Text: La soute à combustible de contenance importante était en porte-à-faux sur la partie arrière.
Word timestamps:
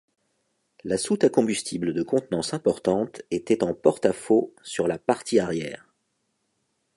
La 0.83 0.97
soute 0.97 1.25
à 1.25 1.29
combustible 1.29 1.93
de 1.93 2.01
contenance 2.01 2.55
importante 2.55 3.21
était 3.29 3.63
en 3.63 3.75
porte-à-faux 3.75 4.51
sur 4.63 4.87
la 4.87 4.97
partie 4.97 5.37
arrière. 5.37 5.93